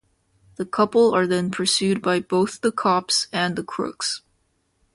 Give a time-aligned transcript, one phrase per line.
[0.55, 4.23] The couple are then pursued by both the cops and the crooks.